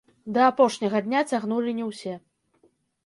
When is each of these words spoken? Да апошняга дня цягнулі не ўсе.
Да 0.37 0.41
апошняга 0.51 1.01
дня 1.09 1.21
цягнулі 1.33 1.77
не 1.81 1.85
ўсе. 1.91 2.17